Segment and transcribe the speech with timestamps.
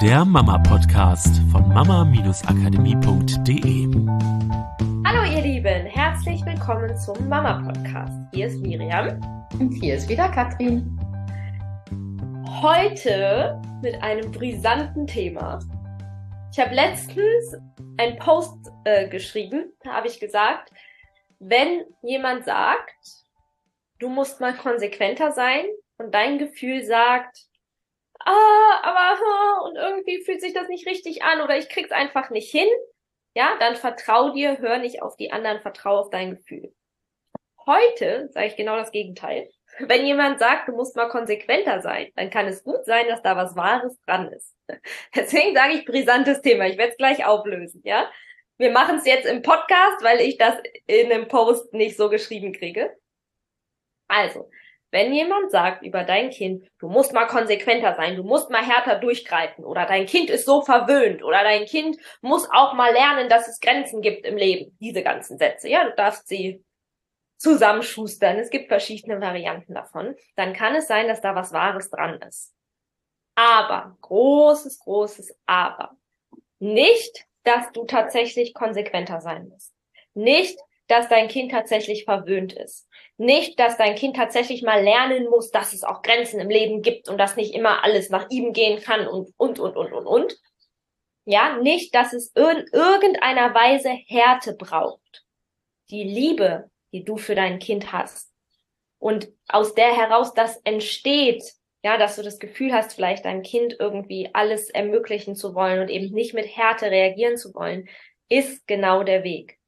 [0.00, 3.86] der Mama-Podcast von mama-akademie.de.
[5.04, 8.14] Hallo ihr Lieben, herzlich willkommen zum Mama-Podcast.
[8.32, 9.20] Hier ist Miriam.
[9.58, 10.98] Und hier ist wieder Katrin.
[12.62, 15.58] Heute mit einem brisanten Thema.
[16.50, 17.58] Ich habe letztens
[17.98, 20.70] einen Post äh, geschrieben, da habe ich gesagt,
[21.40, 22.96] wenn jemand sagt,
[23.98, 25.66] du musst mal konsequenter sein
[25.98, 27.49] und dein Gefühl sagt,
[28.24, 32.50] ah, aber und irgendwie fühlt sich das nicht richtig an oder ich krieg's einfach nicht
[32.50, 32.68] hin,
[33.34, 36.74] ja, dann vertrau dir, hör nicht auf die anderen, vertrau auf dein Gefühl.
[37.66, 39.48] Heute sage ich genau das Gegenteil.
[39.78, 43.36] Wenn jemand sagt, du musst mal konsequenter sein, dann kann es gut sein, dass da
[43.36, 44.56] was Wahres dran ist.
[45.14, 46.66] Deswegen sage ich brisantes Thema.
[46.66, 48.10] Ich werde es gleich auflösen, ja.
[48.58, 50.54] Wir machen es jetzt im Podcast, weil ich das
[50.86, 52.94] in einem Post nicht so geschrieben kriege.
[54.06, 54.50] Also,
[54.90, 58.96] wenn jemand sagt über dein Kind, du musst mal konsequenter sein, du musst mal härter
[58.98, 63.48] durchgreifen oder dein Kind ist so verwöhnt oder dein Kind muss auch mal lernen, dass
[63.48, 66.64] es Grenzen gibt im Leben, diese ganzen Sätze, ja, du darfst sie
[67.36, 72.20] zusammenschustern, es gibt verschiedene Varianten davon, dann kann es sein, dass da was Wahres dran
[72.22, 72.52] ist.
[73.34, 75.96] Aber, großes, großes Aber.
[76.58, 79.72] Nicht, dass du tatsächlich konsequenter sein musst.
[80.12, 80.58] Nicht,
[80.90, 82.88] dass dein Kind tatsächlich verwöhnt ist.
[83.16, 87.08] Nicht, dass dein Kind tatsächlich mal lernen muss, dass es auch Grenzen im Leben gibt
[87.08, 90.38] und dass nicht immer alles nach ihm gehen kann und, und, und, und, und, und.
[91.26, 95.24] Ja, nicht, dass es in irgendeiner Weise Härte braucht.
[95.90, 98.32] Die Liebe, die du für dein Kind hast.
[98.98, 101.42] Und aus der heraus das entsteht,
[101.82, 105.88] ja, dass du das Gefühl hast, vielleicht deinem Kind irgendwie alles ermöglichen zu wollen und
[105.88, 107.88] eben nicht mit Härte reagieren zu wollen,
[108.28, 109.59] ist genau der Weg.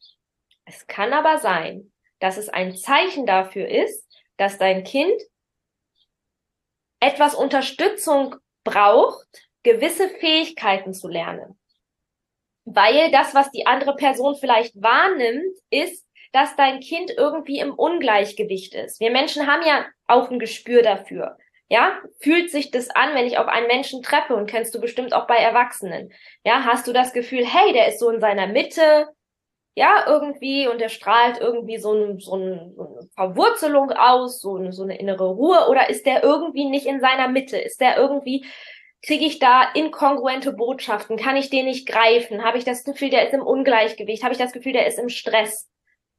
[0.73, 5.21] Es kann aber sein, dass es ein Zeichen dafür ist, dass dein Kind
[6.99, 9.27] etwas Unterstützung braucht,
[9.63, 11.59] gewisse Fähigkeiten zu lernen.
[12.65, 18.75] Weil das, was die andere Person vielleicht wahrnimmt, ist, dass dein Kind irgendwie im Ungleichgewicht
[18.75, 18.99] ist.
[19.01, 21.37] Wir Menschen haben ja auch ein Gespür dafür.
[21.69, 25.13] Ja, fühlt sich das an, wenn ich auf einen Menschen treffe und kennst du bestimmt
[25.13, 26.13] auch bei Erwachsenen.
[26.45, 29.09] Ja, hast du das Gefühl, hey, der ist so in seiner Mitte,
[29.75, 34.57] ja, irgendwie und der strahlt irgendwie so, ein, so, ein, so eine Verwurzelung aus, so
[34.57, 37.57] eine, so eine innere Ruhe oder ist der irgendwie nicht in seiner Mitte?
[37.57, 38.45] Ist der irgendwie,
[39.03, 41.17] kriege ich da inkongruente Botschaften?
[41.17, 42.45] Kann ich den nicht greifen?
[42.45, 44.23] Habe ich das Gefühl, der ist im Ungleichgewicht?
[44.23, 45.71] Habe ich das Gefühl, der ist im Stress?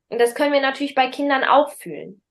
[0.09, 2.21] Und das können wir natürlich bei Kindern auch fühlen.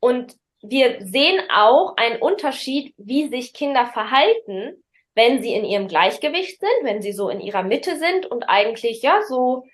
[0.00, 4.82] Und wir sehen auch einen Unterschied, wie sich Kinder verhalten,
[5.14, 9.02] wenn sie in ihrem Gleichgewicht sind, wenn sie so in ihrer Mitte sind und eigentlich
[9.02, 9.64] ja so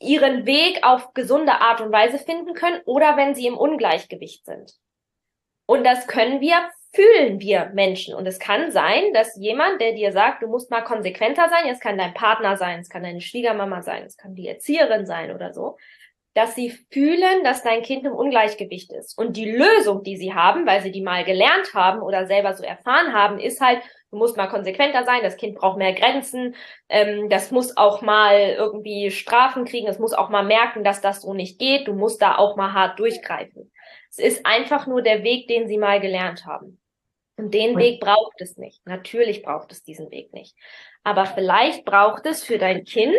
[0.00, 4.74] ihren Weg auf gesunde Art und Weise finden können oder wenn sie im Ungleichgewicht sind.
[5.66, 6.56] Und das können wir,
[6.94, 8.14] fühlen wir Menschen.
[8.14, 11.80] Und es kann sein, dass jemand, der dir sagt, du musst mal konsequenter sein, es
[11.80, 15.52] kann dein Partner sein, es kann deine Schwiegermama sein, es kann die Erzieherin sein oder
[15.52, 15.76] so,
[16.34, 19.18] dass sie fühlen, dass dein Kind im Ungleichgewicht ist.
[19.18, 22.62] Und die Lösung, die sie haben, weil sie die mal gelernt haben oder selber so
[22.62, 26.54] erfahren haben, ist halt, du musst mal konsequenter sein, das Kind braucht mehr Grenzen,
[26.88, 31.22] ähm, das muss auch mal irgendwie Strafen kriegen, es muss auch mal merken, dass das
[31.22, 33.70] so nicht geht, du musst da auch mal hart durchgreifen.
[34.10, 36.80] Es ist einfach nur der Weg, den sie mal gelernt haben.
[37.36, 38.84] Und den Weg braucht es nicht.
[38.84, 40.56] Natürlich braucht es diesen Weg nicht.
[41.04, 43.16] Aber vielleicht braucht es für dein Kind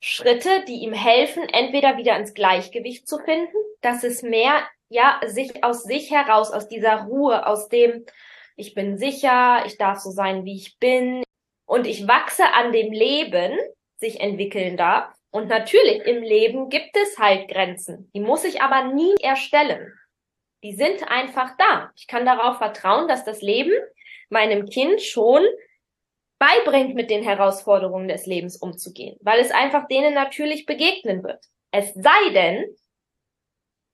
[0.00, 5.64] Schritte, die ihm helfen, entweder wieder ins Gleichgewicht zu finden, dass es mehr, ja, sich
[5.64, 8.04] aus sich heraus, aus dieser Ruhe, aus dem,
[8.56, 11.22] ich bin sicher, ich darf so sein, wie ich bin
[11.66, 13.58] und ich wachse an dem Leben,
[13.96, 15.12] sich entwickeln darf.
[15.30, 18.10] Und natürlich im Leben gibt es halt Grenzen.
[18.14, 19.92] Die muss ich aber nie erstellen.
[20.62, 21.90] Die sind einfach da.
[21.96, 23.72] Ich kann darauf vertrauen, dass das Leben
[24.30, 25.44] meinem Kind schon
[26.38, 31.44] beibringt, mit den Herausforderungen des Lebens umzugehen, weil es einfach denen natürlich begegnen wird.
[31.70, 32.64] Es sei denn,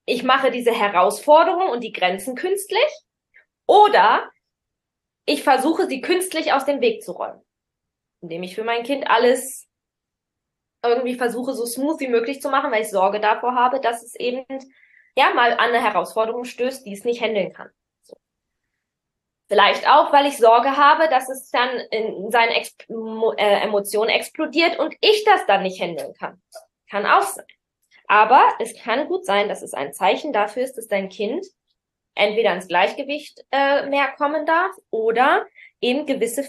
[0.05, 2.89] ich mache diese Herausforderung und die Grenzen künstlich
[3.67, 4.29] oder
[5.31, 7.41] ich versuche sie künstlich aus dem Weg zu räumen,
[8.21, 9.67] indem ich für mein Kind alles
[10.83, 14.15] irgendwie versuche, so smooth wie möglich zu machen, weil ich Sorge davor habe, dass es
[14.15, 14.45] eben
[15.15, 17.69] ja mal an eine Herausforderung stößt, die es nicht handeln kann.
[19.47, 22.75] Vielleicht auch, weil ich Sorge habe, dass es dann in seinen Ex
[23.37, 26.41] äh, Emotionen explodiert und ich das dann nicht handeln kann.
[26.89, 27.45] Kann auch sein.
[28.07, 31.45] Aber es kann gut sein, dass es ein Zeichen dafür ist, dass dein Kind
[32.15, 35.45] entweder ins Gleichgewicht äh, mehr kommen darf oder
[35.79, 36.43] eben gewisse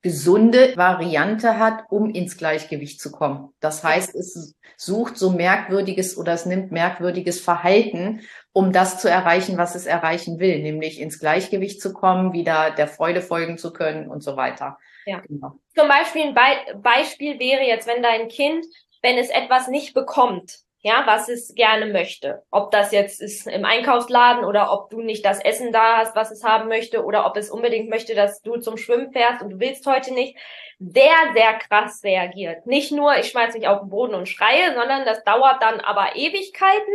[0.00, 3.52] gesunde Variante hat, um ins Gleichgewicht zu kommen.
[3.60, 8.20] Das heißt, es sucht so merkwürdiges oder es nimmt merkwürdiges Verhalten,
[8.52, 12.86] um das zu erreichen, was es erreichen will, nämlich ins Gleichgewicht zu kommen, wieder der
[12.86, 14.78] Freude folgen zu können und so weiter.
[15.04, 15.20] Ja.
[15.26, 15.58] Genau.
[15.74, 18.66] Zum Beispiel ein Be Beispiel wäre jetzt, wenn dein Kind,
[19.02, 22.42] wenn es etwas nicht bekommt, ja, was es gerne möchte.
[22.50, 26.30] Ob das jetzt ist im Einkaufsladen oder ob du nicht das Essen da hast, was
[26.30, 29.60] es haben möchte oder ob es unbedingt möchte, dass du zum Schwimmen fährst und du
[29.60, 30.36] willst heute nicht.
[30.78, 32.64] Sehr, sehr krass reagiert.
[32.66, 36.14] Nicht nur, ich schmeiß mich auf den Boden und schreie, sondern das dauert dann aber
[36.14, 36.94] Ewigkeiten.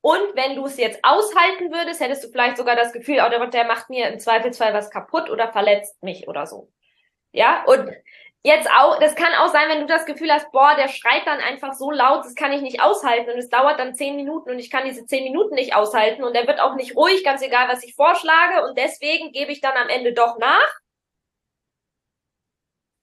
[0.00, 3.64] Und wenn du es jetzt aushalten würdest, hättest du vielleicht sogar das Gefühl, oh, der,
[3.64, 6.68] macht mir im Zweifelsfall was kaputt oder verletzt mich oder so.
[7.32, 7.90] Ja, und
[8.44, 11.40] jetzt auch, das kann auch sein, wenn du das Gefühl hast, boah, der schreit dann
[11.40, 14.58] einfach so laut, das kann ich nicht aushalten und es dauert dann zehn Minuten und
[14.58, 17.68] ich kann diese zehn Minuten nicht aushalten und er wird auch nicht ruhig, ganz egal,
[17.68, 20.78] was ich vorschlage und deswegen gebe ich dann am Ende doch nach,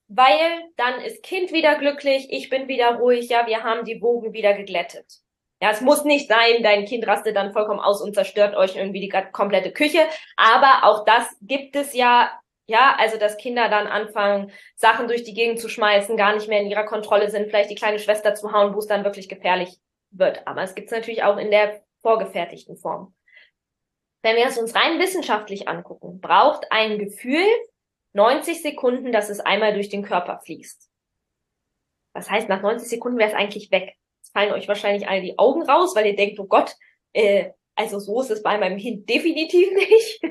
[0.08, 4.34] weil dann ist Kind wieder glücklich, ich bin wieder ruhig, ja, wir haben die Wogen
[4.34, 5.08] wieder geglättet.
[5.60, 9.00] Ja, es muss nicht sein, dein Kind rastet dann vollkommen aus und zerstört euch irgendwie
[9.00, 10.02] die komplette Küche,
[10.36, 12.32] aber auch das gibt es ja
[12.68, 16.62] ja, also dass Kinder dann anfangen, Sachen durch die Gegend zu schmeißen, gar nicht mehr
[16.62, 19.78] in ihrer Kontrolle sind, vielleicht die kleine Schwester zu hauen, wo es dann wirklich gefährlich
[20.12, 20.46] wird.
[20.48, 23.13] Aber es gibt es natürlich auch in der vorgefertigten Form.
[24.22, 27.46] Wenn wir es uns rein wissenschaftlich angucken, braucht ein Gefühl
[28.13, 30.90] 90 Sekunden, dass es einmal durch den Körper fließt.
[32.14, 33.96] Das heißt, nach 90 Sekunden wäre es eigentlich weg.
[34.22, 36.75] Es fallen euch wahrscheinlich alle die Augen raus, weil ihr denkt, oh Gott,
[37.14, 40.22] äh, also so ist es bei meinem Kind definitiv nicht.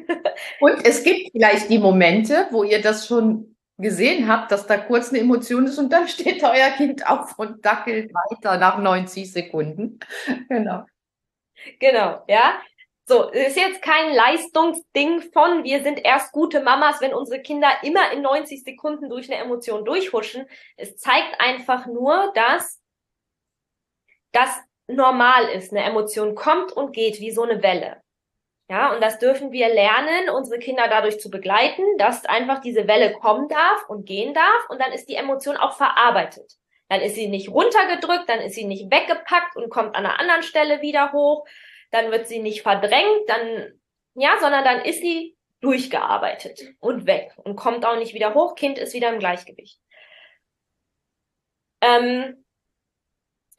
[0.61, 5.11] Und es gibt vielleicht die Momente, wo ihr das schon gesehen habt, dass da kurz
[5.11, 9.99] eine Emotion ist und dann steht euer Kind auf und dackelt weiter nach 90 Sekunden.
[10.49, 10.85] Genau.
[11.79, 12.61] Genau, ja.
[13.07, 17.69] So, es ist jetzt kein Leistungsding von, wir sind erst gute Mamas, wenn unsere Kinder
[17.83, 20.47] immer in 90 Sekunden durch eine Emotion durchhuschen.
[20.77, 22.81] Es zeigt einfach nur, dass,
[24.31, 24.61] dass
[24.95, 25.73] normal ist.
[25.73, 28.03] Eine Emotion kommt und geht wie so eine Welle.
[28.71, 33.13] Ja, und das dürfen wir lernen, unsere Kinder dadurch zu begleiten, dass einfach diese Welle
[33.15, 36.53] kommen darf und gehen darf und dann ist die Emotion auch verarbeitet.
[36.89, 40.45] Dann ist sie nicht runtergedrückt, dann ist sie nicht weggepackt und kommt an einer anderen
[40.45, 41.45] Stelle wieder hoch,
[41.91, 43.81] dann wird sie nicht verdrängt, dann,
[44.15, 48.79] ja, sondern dann ist sie durchgearbeitet und weg und kommt auch nicht wieder hoch, Kind
[48.79, 49.81] ist wieder im Gleichgewicht.
[51.81, 52.45] Ähm,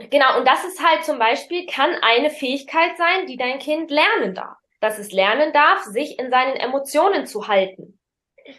[0.09, 4.33] Genau, und das ist halt zum Beispiel, kann eine Fähigkeit sein, die dein Kind lernen
[4.33, 4.57] darf.
[4.79, 7.99] Dass es lernen darf, sich in seinen Emotionen zu halten.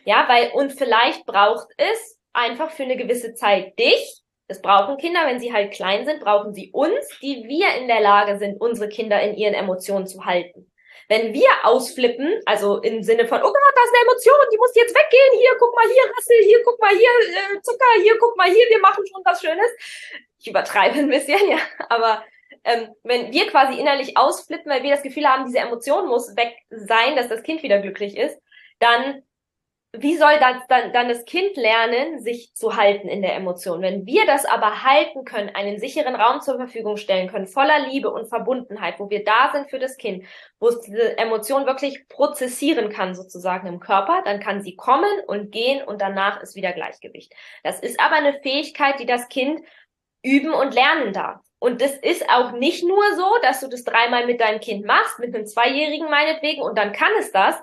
[0.04, 4.22] Ja, weil, und vielleicht braucht es einfach für eine gewisse Zeit dich.
[4.48, 8.00] Das brauchen Kinder, wenn sie halt klein sind, brauchen sie uns, die wir in der
[8.00, 10.71] Lage sind, unsere Kinder in ihren Emotionen zu halten.
[11.12, 14.74] Wenn wir ausflippen, also im Sinne von, oh Gott, das ist eine Emotion, die muss
[14.74, 18.34] jetzt weggehen, hier, guck mal hier, Rassel, hier, guck mal hier, äh, Zucker, hier, guck
[18.34, 19.70] mal hier, wir machen schon was Schönes.
[20.38, 21.58] Ich übertreibe ein bisschen, ja,
[21.90, 22.24] aber
[22.64, 26.56] ähm, wenn wir quasi innerlich ausflippen, weil wir das Gefühl haben, diese Emotion muss weg
[26.70, 28.40] sein, dass das Kind wieder glücklich ist,
[28.78, 29.22] dann
[29.94, 33.82] wie soll das dann, dann das Kind lernen, sich zu halten in der Emotion?
[33.82, 38.10] Wenn wir das aber halten können, einen sicheren Raum zur Verfügung stellen können, voller Liebe
[38.10, 40.24] und Verbundenheit, wo wir da sind für das Kind,
[40.58, 45.52] wo es diese Emotion wirklich prozessieren kann, sozusagen im Körper, dann kann sie kommen und
[45.52, 47.34] gehen und danach ist wieder Gleichgewicht.
[47.62, 49.60] Das ist aber eine Fähigkeit, die das Kind
[50.22, 51.40] üben und lernen darf.
[51.58, 55.18] Und das ist auch nicht nur so, dass du das dreimal mit deinem Kind machst,
[55.18, 57.56] mit einem Zweijährigen meinetwegen, und dann kann es das,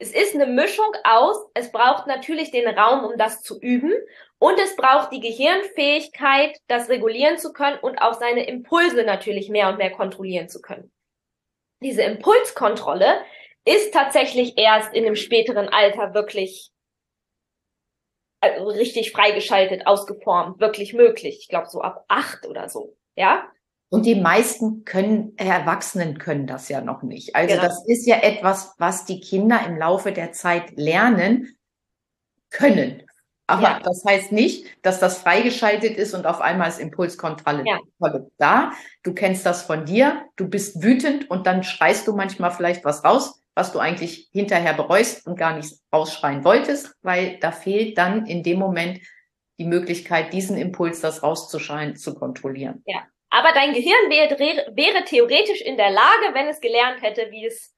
[0.00, 3.92] es ist eine Mischung aus, es braucht natürlich den Raum, um das zu üben
[4.38, 9.68] und es braucht die Gehirnfähigkeit, das regulieren zu können und auch seine Impulse natürlich mehr
[9.68, 10.90] und mehr kontrollieren zu können.
[11.82, 13.20] Diese Impulskontrolle
[13.66, 16.70] ist tatsächlich erst in einem späteren Alter wirklich
[18.40, 21.40] also richtig freigeschaltet, ausgeformt, wirklich möglich.
[21.40, 23.46] Ich glaube so ab acht oder so, ja.
[23.90, 27.34] Und die meisten können, Erwachsenen können das ja noch nicht.
[27.34, 27.66] Also genau.
[27.66, 31.56] das ist ja etwas, was die Kinder im Laufe der Zeit lernen
[32.50, 33.02] können.
[33.48, 33.80] Aber ja.
[33.82, 37.80] das heißt nicht, dass das freigeschaltet ist und auf einmal ist Impulskontrolle ja.
[38.38, 38.72] da.
[39.02, 40.24] Du kennst das von dir.
[40.36, 44.74] Du bist wütend und dann schreist du manchmal vielleicht was raus, was du eigentlich hinterher
[44.74, 49.00] bereust und gar nicht rausschreien wolltest, weil da fehlt dann in dem Moment
[49.58, 52.84] die Möglichkeit, diesen Impuls, das rauszuschreien, zu kontrollieren.
[52.86, 53.02] Ja.
[53.30, 54.38] Aber dein Gehirn wäre,
[54.74, 57.74] wäre theoretisch in der Lage, wenn es gelernt hätte, wie es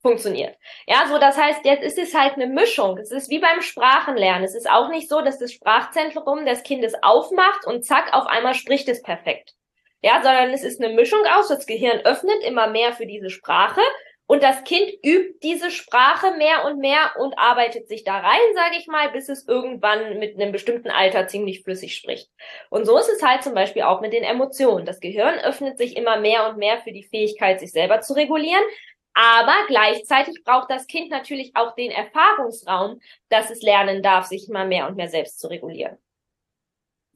[0.00, 0.56] funktioniert.
[0.86, 2.98] Ja, so das heißt, jetzt ist es halt eine Mischung.
[2.98, 4.44] Es ist wie beim Sprachenlernen.
[4.44, 8.54] Es ist auch nicht so, dass das Sprachzentrum des Kindes aufmacht und zack, auf einmal
[8.54, 9.54] spricht es perfekt.
[10.02, 13.80] Ja, sondern es ist eine Mischung aus, das Gehirn öffnet immer mehr für diese Sprache
[14.26, 18.76] Und das Kind übt diese Sprache mehr und mehr und arbeitet sich da rein, sage
[18.78, 22.30] ich mal, bis es irgendwann mit einem bestimmten Alter ziemlich flüssig spricht.
[22.70, 24.86] Und so ist es halt zum Beispiel auch mit den Emotionen.
[24.86, 28.64] Das Gehirn öffnet sich immer mehr und mehr für die Fähigkeit, sich selber zu regulieren.
[29.12, 34.64] Aber gleichzeitig braucht das Kind natürlich auch den Erfahrungsraum, dass es lernen darf, sich immer
[34.64, 35.98] mehr und mehr selbst zu regulieren.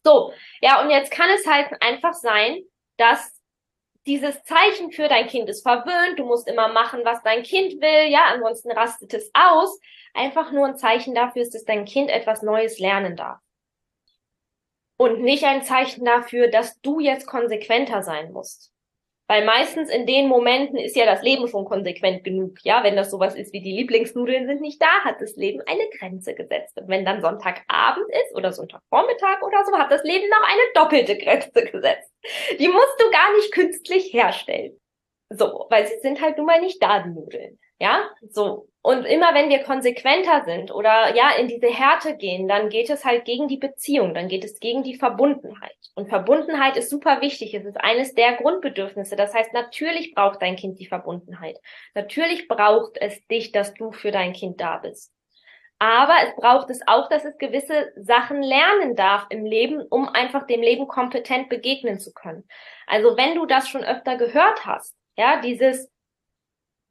[0.04, 2.62] So, ja, und jetzt kann es halt einfach sein,
[2.98, 3.37] dass
[4.08, 8.10] dieses Zeichen für dein Kind ist verwöhnt, du musst immer machen, was dein Kind will,
[8.10, 9.78] ja, ansonsten rastet es aus.
[10.14, 13.38] Einfach nur ein Zeichen dafür ist, dass dein Kind etwas Neues lernen darf.
[14.96, 18.72] Und nicht ein Zeichen dafür, dass du jetzt konsequenter sein musst.
[19.28, 22.56] Weil meistens in den Momenten ist ja das Leben schon konsequent genug.
[22.62, 25.86] Ja, wenn das sowas ist wie die Lieblingsnudeln sind nicht da, hat das Leben eine
[25.98, 26.80] Grenze gesetzt.
[26.80, 31.18] Und wenn dann Sonntagabend ist oder Sonntagvormittag oder so, hat das Leben noch eine doppelte
[31.18, 32.10] Grenze gesetzt.
[32.58, 34.80] Die musst du gar nicht künstlich herstellen.
[35.30, 37.58] So, weil sie sind halt nun mal nicht da, die Nudeln.
[37.80, 38.68] Ja, so.
[38.82, 43.04] Und immer wenn wir konsequenter sind oder ja in diese Härte gehen, dann geht es
[43.04, 45.76] halt gegen die Beziehung, dann geht es gegen die Verbundenheit.
[45.94, 47.54] Und Verbundenheit ist super wichtig.
[47.54, 49.14] Es ist eines der Grundbedürfnisse.
[49.14, 51.58] Das heißt, natürlich braucht dein Kind die Verbundenheit.
[51.94, 55.12] Natürlich braucht es dich, dass du für dein Kind da bist.
[55.78, 60.46] Aber es braucht es auch, dass es gewisse Sachen lernen darf im Leben, um einfach
[60.46, 62.48] dem Leben kompetent begegnen zu können.
[62.86, 65.90] Also wenn du das schon öfter gehört hast, ja, dieses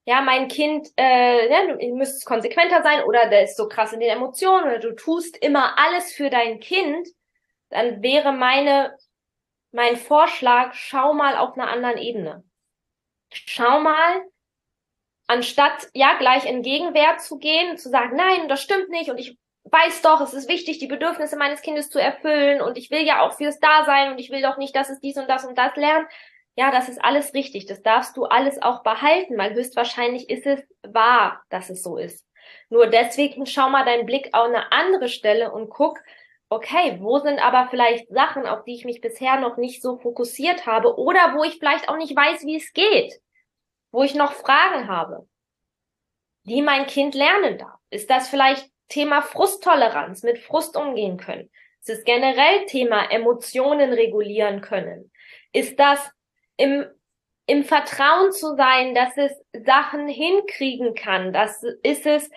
[0.07, 3.99] ja, mein Kind, äh, ja, du müsstest konsequenter sein oder der ist so krass in
[3.99, 7.09] den Emotionen oder du tust immer alles für dein Kind,
[7.69, 8.95] dann wäre meine,
[9.73, 12.45] mein Vorschlag, schau mal auf einer anderen Ebene.
[13.33, 14.21] Schau mal,
[15.27, 19.37] anstatt ja gleich in Gegenwert zu gehen, zu sagen, nein, das stimmt nicht und ich
[19.65, 23.27] weiß doch, es ist wichtig, die Bedürfnisse meines Kindes zu erfüllen und ich will ja
[23.27, 25.75] auch fürs Dasein und ich will doch nicht, dass es dies und das und das
[25.75, 26.07] lernt
[26.57, 30.59] ja, das ist alles richtig, das darfst du alles auch behalten, weil höchstwahrscheinlich ist es
[30.81, 32.25] wahr, dass es so ist.
[32.69, 35.99] Nur deswegen schau mal deinen Blick auf eine andere Stelle und guck,
[36.49, 40.65] okay, wo sind aber vielleicht Sachen, auf die ich mich bisher noch nicht so fokussiert
[40.65, 43.21] habe oder wo ich vielleicht auch nicht weiß, wie es geht,
[43.91, 45.27] wo ich noch Fragen habe,
[46.45, 47.79] die mein Kind lernen darf.
[47.91, 51.51] Ist das vielleicht Thema Frusttoleranz, mit Frust umgehen können?
[51.81, 55.11] Ist es generell Thema Emotionen regulieren können?
[55.51, 56.11] Ist das
[56.57, 56.85] im,
[57.45, 59.31] im Vertrauen zu sein, dass es
[59.65, 61.31] Sachen hinkriegen kann.
[61.31, 62.29] Das ist es,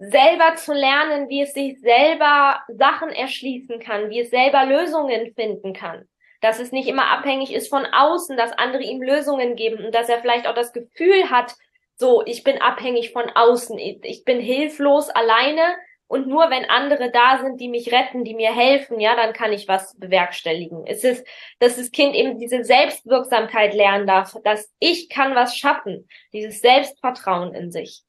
[0.00, 5.74] selber zu lernen, wie es sich selber Sachen erschließen kann, wie es selber Lösungen finden
[5.74, 6.08] kann.
[6.40, 10.08] Dass es nicht immer abhängig ist von außen, dass andere ihm Lösungen geben und dass
[10.08, 11.54] er vielleicht auch das Gefühl hat,
[11.96, 15.74] so, ich bin abhängig von außen, ich bin hilflos alleine
[16.10, 19.52] und nur wenn andere da sind, die mich retten, die mir helfen, ja, dann kann
[19.52, 20.84] ich was bewerkstelligen.
[20.84, 21.24] Es ist,
[21.60, 27.54] dass das Kind eben diese Selbstwirksamkeit lernen darf, dass ich kann was schaffen, dieses Selbstvertrauen
[27.54, 28.02] in sich.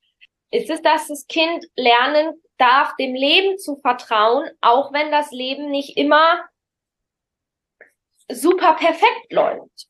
[0.49, 5.69] Ist es, dass das Kind lernen darf, dem Leben zu vertrauen, auch wenn das Leben
[5.69, 6.43] nicht immer
[8.31, 9.85] super perfekt läuft?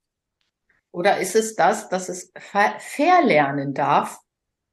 [0.91, 2.33] Oder ist es das, dass es
[2.77, 4.19] verlernen darf,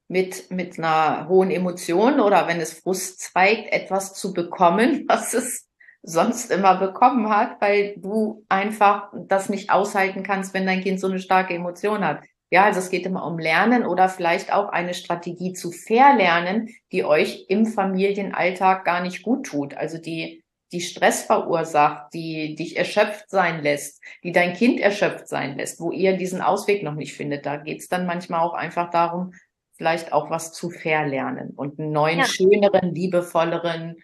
[0.09, 5.69] mit, mit einer hohen Emotion oder wenn es Frust zweigt, etwas zu bekommen, was es
[6.03, 11.09] sonst immer bekommen hat, weil du einfach das nicht aushalten kannst, wenn dein Kind so
[11.09, 12.23] eine starke Emotion hat.
[12.51, 17.05] Ja, also es geht immer um Lernen oder vielleicht auch eine Strategie zu verlernen, die
[17.05, 19.75] euch im Familienalltag gar nicht gut tut.
[19.75, 25.59] Also die, die Stress verursacht, die dich erschöpft sein lässt, die dein Kind erschöpft sein
[25.59, 27.45] lässt, wo ihr diesen Ausweg noch nicht findet.
[27.45, 29.35] Da geht's dann manchmal auch einfach darum,
[29.79, 32.25] vielleicht auch was zu verlernen und einen neuen, ja.
[32.25, 33.97] schöneren, liebevolleren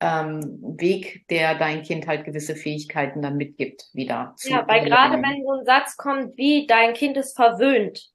[0.00, 0.40] ähm,
[0.78, 4.34] Weg, der dein Kind halt gewisse Fähigkeiten dann mitgibt, wieder.
[4.36, 8.10] Zu ja, weil gerade wenn so ein Satz kommt wie dein Kind ist verwöhnt,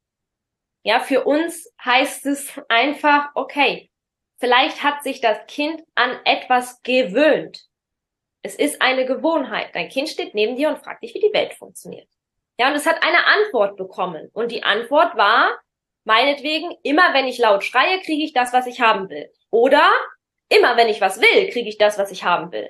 [0.84, 3.90] ja, für uns heißt es einfach, okay,
[4.40, 7.64] vielleicht hat sich das Kind an etwas gewöhnt.
[8.42, 9.70] Es ist eine Gewohnheit.
[9.74, 12.10] Dein Kind steht neben dir und fragt dich, wie die Welt funktioniert.
[12.60, 14.30] Ja, und es hat eine Antwort bekommen.
[14.34, 15.58] Und die Antwort war,
[16.06, 19.32] Meinetwegen, immer wenn ich laut schreie, kriege ich das, was ich haben will.
[19.50, 19.90] Oder
[20.50, 22.70] immer wenn ich was will, kriege ich das, was ich haben will.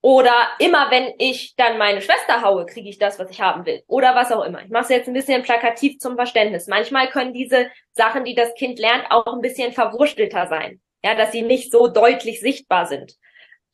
[0.00, 3.82] Oder immer wenn ich dann meine Schwester haue, kriege ich das, was ich haben will.
[3.88, 4.62] Oder was auch immer.
[4.62, 6.68] Ich mache es jetzt ein bisschen plakativ zum Verständnis.
[6.68, 10.80] Manchmal können diese Sachen, die das Kind lernt, auch ein bisschen verwurstelter sein.
[11.02, 13.14] Ja, dass sie nicht so deutlich sichtbar sind.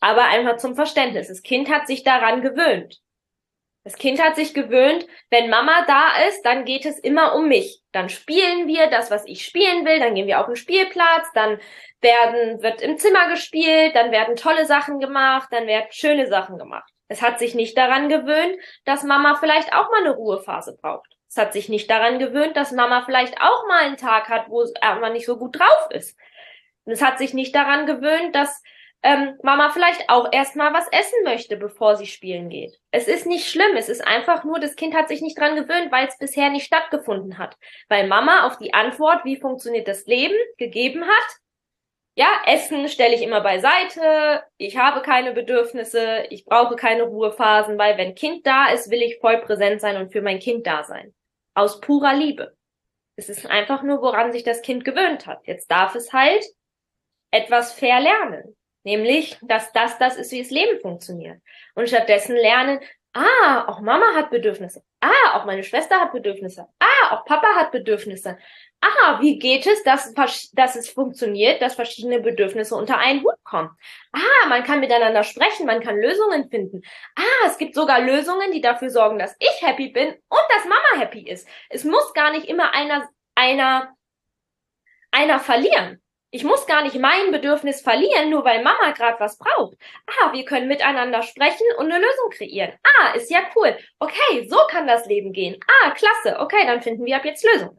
[0.01, 1.29] Aber einfach zum Verständnis.
[1.29, 3.01] Das Kind hat sich daran gewöhnt.
[3.85, 7.83] Das Kind hat sich gewöhnt, wenn Mama da ist, dann geht es immer um mich.
[7.93, 11.61] Dann spielen wir das, was ich spielen will, dann gehen wir auf den Spielplatz, dann
[12.01, 16.91] werden, wird im Zimmer gespielt, dann werden tolle Sachen gemacht, dann werden schöne Sachen gemacht.
[17.09, 21.11] Es hat sich nicht daran gewöhnt, dass Mama vielleicht auch mal eine Ruhephase braucht.
[21.29, 24.63] Es hat sich nicht daran gewöhnt, dass Mama vielleicht auch mal einen Tag hat, wo
[24.63, 26.19] es einfach nicht so gut drauf ist.
[26.85, 28.63] Und es hat sich nicht daran gewöhnt, dass
[29.05, 32.81] ähm, Mama vielleicht auch erstmal was essen möchte, bevor sie spielen geht.
[32.91, 35.93] Es ist nicht schlimm, es ist einfach nur, das Kind hat sich nicht dran gewöhnt,
[35.93, 37.59] weil es bisher nicht stattgefunden hat.
[37.89, 41.37] Weil Mama auf die Antwort, wie funktioniert das Leben, gegeben hat.
[42.15, 47.99] Ja, Essen stelle ich immer beiseite, ich habe keine Bedürfnisse, ich brauche keine Ruhephasen, weil
[47.99, 51.13] wenn Kind da ist, will ich voll präsent sein und für mein Kind da sein.
[51.53, 52.57] Aus purer Liebe.
[53.17, 55.47] Es ist einfach nur, woran sich das Kind gewöhnt hat.
[55.47, 56.45] Jetzt darf es halt
[57.31, 58.57] etwas verlernen.
[58.85, 61.41] Nämlich, dass das das ist, wie das Leben funktioniert.
[61.75, 62.81] Und stattdessen lernen,
[63.15, 64.85] ah, auch Mama hat Bedürfnisse.
[65.01, 66.67] Ah, auch meine Schwester hat Bedürfnisse.
[66.79, 68.39] Ah, auch Papa hat Bedürfnisse.
[68.81, 73.71] Ah, wie geht es, dass, dass es funktioniert, dass verschiedene Bedürfnisse unter einen Hut kommen?
[74.13, 76.83] Ah, man kann miteinander sprechen, man kann Lösungen finden.
[77.17, 81.01] Ah, es gibt sogar Lösungen, die dafür sorgen, dass ich happy bin und dass Mama
[81.01, 81.49] happy ist.
[81.71, 83.97] Es muss gar nicht immer einer, einer,
[85.11, 86.04] einer verlieren.
[86.35, 89.77] Ich muss gar nicht mein Bedürfnis verlieren, nur weil Mama gerade was braucht.
[90.09, 92.73] Ah, wir können miteinander sprechen und eine Lösung kreieren.
[92.83, 93.77] Ah, ist ja cool.
[94.01, 95.57] Okay, so kann das Leben gehen.
[95.65, 96.41] Ah, klasse.
[96.41, 97.79] Okay, dann finden wir ab jetzt Lösungen.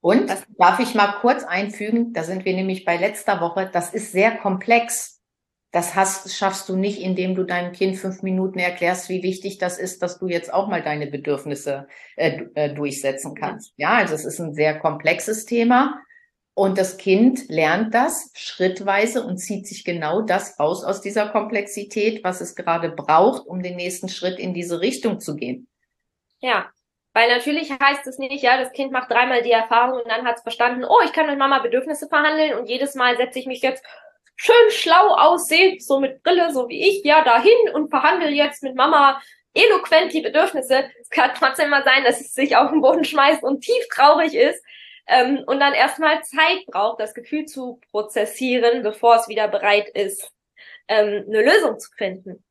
[0.00, 3.92] Und das darf ich mal kurz einfügen, da sind wir nämlich bei letzter Woche, das
[3.92, 5.20] ist sehr komplex.
[5.72, 9.76] Das hast, schaffst du nicht, indem du deinem Kind fünf Minuten erklärst, wie wichtig das
[9.76, 13.72] ist, dass du jetzt auch mal deine Bedürfnisse äh, äh durchsetzen kannst.
[13.76, 16.00] Ja, also es ist ein sehr komplexes Thema.
[16.58, 22.24] Und das Kind lernt das schrittweise und zieht sich genau das raus aus dieser Komplexität,
[22.24, 25.68] was es gerade braucht, um den nächsten Schritt in diese Richtung zu gehen.
[26.40, 26.68] Ja,
[27.14, 30.38] weil natürlich heißt es nicht, ja, das Kind macht dreimal die Erfahrung und dann hat
[30.38, 33.62] es verstanden, oh, ich kann mit Mama Bedürfnisse verhandeln und jedes Mal setze ich mich
[33.62, 33.84] jetzt
[34.34, 38.74] schön schlau aussehen, so mit Brille, so wie ich, ja, dahin und verhandle jetzt mit
[38.74, 39.22] Mama
[39.54, 40.90] eloquent die Bedürfnisse.
[41.00, 44.34] Es kann trotzdem mal sein, dass es sich auf den Boden schmeißt und tief traurig
[44.34, 44.60] ist
[45.08, 50.30] ähm, und dann erstmal Zeit braucht, das Gefühl zu prozessieren, bevor es wieder bereit ist,
[50.88, 52.44] ähm, eine Lösung zu finden.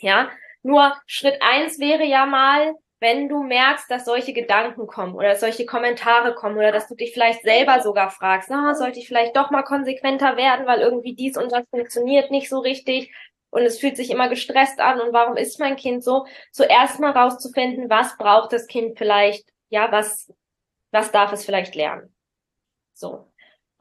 [0.00, 0.30] Ja,
[0.62, 5.64] nur Schritt eins wäre ja mal, wenn du merkst, dass solche Gedanken kommen oder solche
[5.66, 9.50] Kommentare kommen oder dass du dich vielleicht selber sogar fragst, na, sollte ich vielleicht doch
[9.50, 13.12] mal konsequenter werden, weil irgendwie dies und das funktioniert nicht so richtig
[13.50, 16.26] und es fühlt sich immer gestresst an und warum ist mein Kind so?
[16.52, 20.32] Zuerst mal rauszufinden, was braucht das Kind vielleicht, ja, was
[20.90, 22.14] was darf es vielleicht lernen.
[22.94, 23.30] So.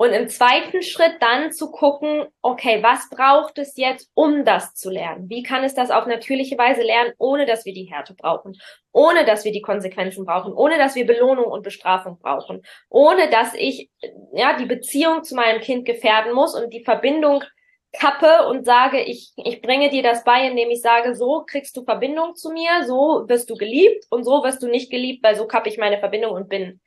[0.02, 4.90] Und im zweiten Schritt dann zu gucken, okay, was braucht es jetzt, um das zu
[4.90, 5.30] lernen?
[5.30, 8.58] Wie kann es das auf natürliche Weise lernen, ohne dass wir die Härte brauchen,
[8.94, 13.54] ohne dass wir die Konsequenzen brauchen, ohne dass wir Belohnung und Bestrafung brauchen, ohne dass
[13.56, 13.90] ich
[14.32, 17.44] ja die Beziehung zu meinem Kind gefährden muss und die Verbindung
[17.92, 21.84] kappe und sage, ich, ich bringe dir das bei, indem ich sage, so kriegst du
[21.84, 25.46] Verbindung zu mir, so wirst du geliebt und so wirst du nicht geliebt, weil so
[25.46, 26.80] kappe ich meine Verbindung und bin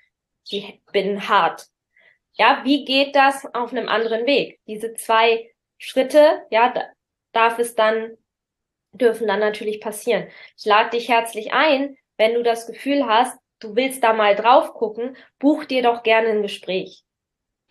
[0.48, 1.66] ich bin hart.
[2.34, 4.60] Ja, wie geht das auf einem anderen Weg?
[4.66, 6.84] Diese zwei Schritte, ja, da,
[7.32, 8.16] darf es dann,
[8.92, 10.28] dürfen dann natürlich passieren.
[10.56, 14.74] Ich lade dich herzlich ein, wenn du das Gefühl hast, du willst da mal drauf
[14.74, 17.04] gucken, buch dir doch gerne ein Gespräch.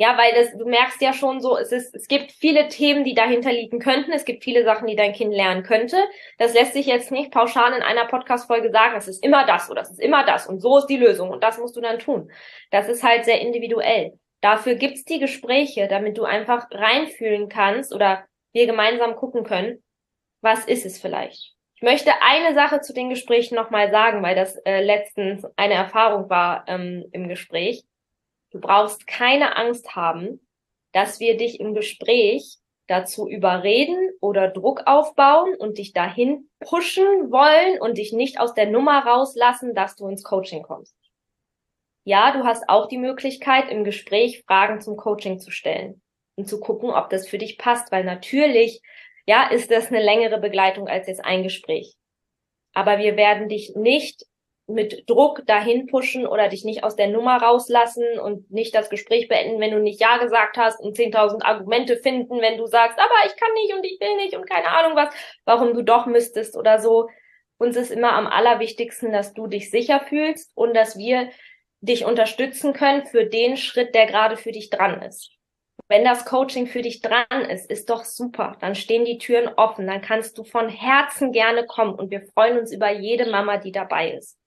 [0.01, 3.13] Ja, weil das, du merkst ja schon so, es ist, es gibt viele Themen, die
[3.13, 4.11] dahinter liegen könnten.
[4.11, 5.95] Es gibt viele Sachen, die dein Kind lernen könnte.
[6.39, 9.83] Das lässt sich jetzt nicht pauschal in einer Podcast-Folge sagen, es ist immer das oder
[9.83, 12.31] es ist immer das und so ist die Lösung und das musst du dann tun.
[12.71, 14.17] Das ist halt sehr individuell.
[14.41, 19.83] Dafür gibt's die Gespräche, damit du einfach reinfühlen kannst oder wir gemeinsam gucken können,
[20.41, 21.53] was ist es vielleicht.
[21.75, 26.27] Ich möchte eine Sache zu den Gesprächen nochmal sagen, weil das äh, letztens eine Erfahrung
[26.27, 27.83] war ähm, im Gespräch.
[28.51, 30.45] Du brauchst keine Angst haben,
[30.91, 37.79] dass wir dich im Gespräch dazu überreden oder Druck aufbauen und dich dahin pushen wollen
[37.79, 40.95] und dich nicht aus der Nummer rauslassen, dass du ins Coaching kommst.
[42.03, 46.01] Ja, du hast auch die Möglichkeit, im Gespräch Fragen zum Coaching zu stellen
[46.35, 48.81] und zu gucken, ob das für dich passt, weil natürlich,
[49.25, 51.95] ja, ist das eine längere Begleitung als jetzt ein Gespräch.
[52.73, 54.25] Aber wir werden dich nicht
[54.67, 59.27] mit Druck dahin pushen oder dich nicht aus der Nummer rauslassen und nicht das Gespräch
[59.27, 63.13] beenden, wenn du nicht Ja gesagt hast und 10.000 Argumente finden, wenn du sagst, aber
[63.25, 65.13] ich kann nicht und ich will nicht und keine Ahnung was,
[65.45, 67.09] warum du doch müsstest oder so.
[67.57, 71.29] Uns ist immer am allerwichtigsten, dass du dich sicher fühlst und dass wir
[71.81, 75.31] dich unterstützen können für den Schritt, der gerade für dich dran ist.
[75.87, 78.55] Wenn das Coaching für dich dran ist, ist doch super.
[78.61, 79.87] Dann stehen die Türen offen.
[79.87, 83.71] Dann kannst du von Herzen gerne kommen und wir freuen uns über jede Mama, die
[83.71, 84.37] dabei ist.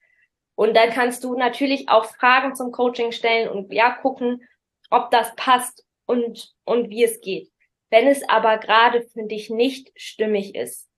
[0.56, 4.46] Und dann kannst du natürlich auch Fragen zum Coaching stellen und ja gucken,
[4.90, 7.50] ob das passt und, und wie es geht.
[7.90, 10.88] Wenn es aber gerade für dich nicht stimmig ist,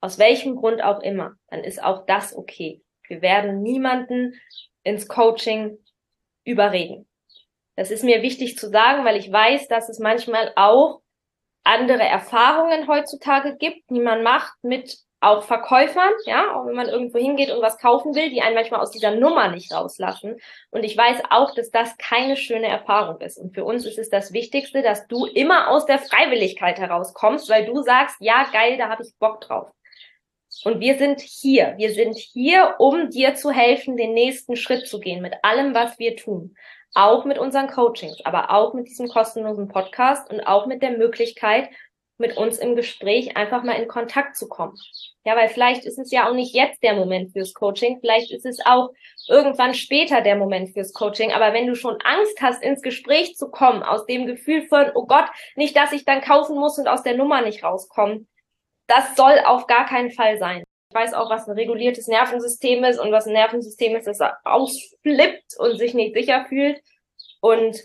[0.00, 2.82] aus welchem Grund auch immer, dann ist auch das okay.
[3.08, 4.40] Wir werden niemanden
[4.82, 5.78] ins Coaching
[6.44, 7.08] überreden.
[7.76, 11.02] Das ist mir wichtig zu sagen, weil ich weiß, dass es manchmal auch
[11.62, 17.18] andere Erfahrungen heutzutage gibt, die man macht mit auch Verkäufern, ja, auch wenn man irgendwo
[17.18, 20.36] hingeht und was kaufen will, die einen manchmal aus dieser Nummer nicht rauslassen.
[20.70, 23.38] Und ich weiß auch, dass das keine schöne Erfahrung ist.
[23.38, 27.64] Und für uns ist es das Wichtigste, dass du immer aus der Freiwilligkeit herauskommst, weil
[27.64, 29.70] du sagst, ja, geil, da habe ich Bock drauf.
[30.64, 31.74] Und wir sind hier.
[31.76, 35.98] Wir sind hier, um dir zu helfen, den nächsten Schritt zu gehen mit allem, was
[35.98, 36.54] wir tun.
[36.94, 41.68] Auch mit unseren Coachings, aber auch mit diesem kostenlosen Podcast und auch mit der Möglichkeit,
[42.18, 44.76] mit uns im Gespräch einfach mal in Kontakt zu kommen.
[45.24, 48.46] Ja, weil vielleicht ist es ja auch nicht jetzt der Moment fürs Coaching, vielleicht ist
[48.46, 48.90] es auch
[49.28, 51.32] irgendwann später der Moment fürs Coaching.
[51.32, 55.06] Aber wenn du schon Angst hast, ins Gespräch zu kommen, aus dem Gefühl von, oh
[55.06, 55.26] Gott,
[55.56, 58.26] nicht, dass ich dann kaufen muss und aus der Nummer nicht rauskomme,
[58.86, 60.62] das soll auf gar keinen Fall sein.
[60.90, 65.58] Ich weiß auch, was ein reguliertes Nervensystem ist und was ein Nervensystem ist, das ausflippt
[65.58, 66.80] und sich nicht sicher fühlt.
[67.40, 67.82] Und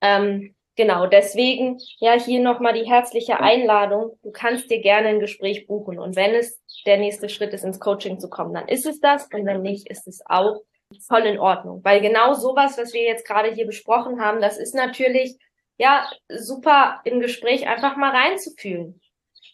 [0.00, 4.18] ähm, Genau, deswegen ja hier nochmal die herzliche Einladung.
[4.22, 5.98] Du kannst dir gerne ein Gespräch buchen.
[5.98, 9.28] Und wenn es der nächste Schritt ist, ins Coaching zu kommen, dann ist es das.
[9.32, 10.62] Und wenn nicht, ist es auch
[11.06, 11.84] voll in Ordnung.
[11.84, 15.36] Weil genau sowas, was wir jetzt gerade hier besprochen haben, das ist natürlich
[15.76, 19.00] ja super im Gespräch einfach mal reinzufühlen.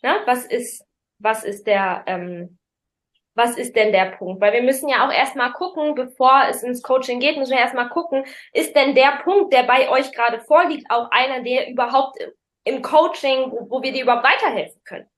[0.02, 0.84] Na, was ist,
[1.18, 2.58] was ist der, ähm,
[3.38, 4.42] was ist denn der Punkt?
[4.42, 7.88] Weil wir müssen ja auch erstmal gucken, bevor es ins Coaching geht, müssen wir erstmal
[7.88, 12.18] gucken, ist denn der Punkt, der bei euch gerade vorliegt, auch einer, der überhaupt
[12.64, 15.08] im Coaching, wo, wo wir dir überhaupt weiterhelfen können?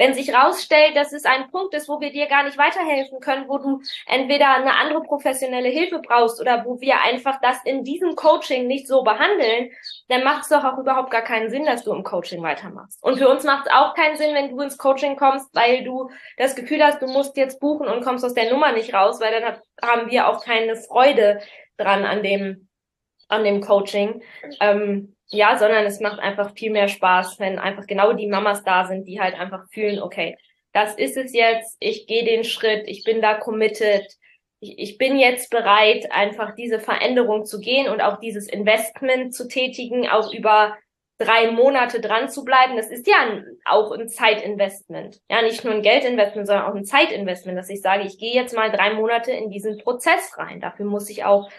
[0.00, 3.50] Wenn sich rausstellt, dass es ein Punkt ist, wo wir dir gar nicht weiterhelfen können,
[3.50, 8.16] wo du entweder eine andere professionelle Hilfe brauchst oder wo wir einfach das in diesem
[8.16, 9.70] Coaching nicht so behandeln,
[10.08, 12.98] dann macht es doch auch überhaupt gar keinen Sinn, dass du im Coaching weitermachst.
[13.02, 16.08] Und für uns macht es auch keinen Sinn, wenn du ins Coaching kommst, weil du
[16.38, 19.38] das Gefühl hast, du musst jetzt buchen und kommst aus der Nummer nicht raus, weil
[19.38, 21.42] dann haben wir auch keine Freude
[21.76, 22.70] dran an dem,
[23.28, 24.22] an dem Coaching.
[24.60, 28.86] Ähm, ja, sondern es macht einfach viel mehr Spaß, wenn einfach genau die Mamas da
[28.86, 30.36] sind, die halt einfach fühlen, okay,
[30.72, 34.06] das ist es jetzt, ich gehe den Schritt, ich bin da committed,
[34.60, 39.48] ich, ich bin jetzt bereit, einfach diese Veränderung zu gehen und auch dieses Investment zu
[39.48, 40.76] tätigen, auch über
[41.18, 42.76] drei Monate dran zu bleiben.
[42.76, 45.20] Das ist ja auch ein Zeitinvestment.
[45.28, 48.54] Ja, nicht nur ein Geldinvestment, sondern auch ein Zeitinvestment, dass ich sage, ich gehe jetzt
[48.54, 50.60] mal drei Monate in diesen Prozess rein.
[50.60, 51.50] Dafür muss ich auch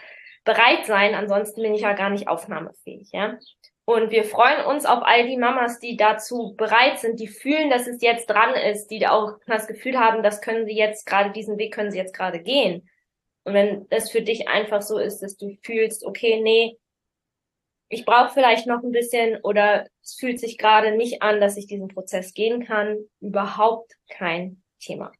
[0.44, 3.38] bereit sein, ansonsten bin ich ja gar nicht aufnahmefähig, ja.
[3.84, 7.88] Und wir freuen uns auf all die Mamas, die dazu bereit sind, die fühlen, dass
[7.88, 11.58] es jetzt dran ist, die auch das Gefühl haben, das können sie jetzt gerade, diesen
[11.58, 12.88] Weg können sie jetzt gerade gehen.
[13.44, 16.78] Und wenn es für dich einfach so ist, dass du fühlst, okay, nee,
[17.88, 21.66] ich brauche vielleicht noch ein bisschen oder es fühlt sich gerade nicht an, dass ich
[21.66, 25.12] diesen Prozess gehen kann, überhaupt kein Thema.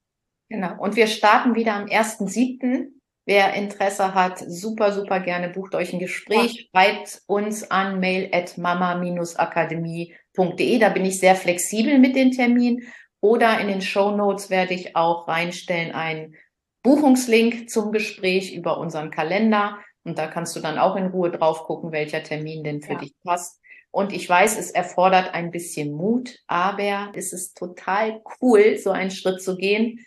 [0.48, 0.80] Genau.
[0.80, 2.92] Und wir starten wieder am 1.7.
[3.24, 6.62] Wer Interesse hat, super, super gerne bucht euch ein Gespräch, ja.
[6.70, 10.78] schreibt uns an mail at mama-akademie.de.
[10.78, 12.82] Da bin ich sehr flexibel mit den Terminen.
[13.20, 16.34] Oder in den Show Notes werde ich auch reinstellen einen
[16.82, 19.78] Buchungslink zum Gespräch über unseren Kalender.
[20.02, 22.98] Und da kannst du dann auch in Ruhe drauf gucken, welcher Termin denn für ja.
[22.98, 23.60] dich passt.
[23.92, 29.12] Und ich weiß, es erfordert ein bisschen Mut, aber es ist total cool, so einen
[29.12, 30.04] Schritt zu gehen